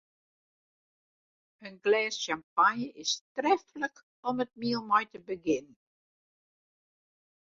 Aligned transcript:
In 1.67 1.75
glês 1.83 2.15
sjampanje 2.21 2.87
is 3.03 3.11
treflik 3.35 3.95
om 4.29 4.37
it 4.45 4.51
miel 4.63 4.81
mei 4.89 5.05
te 5.11 5.19
begjinnen. 5.29 5.77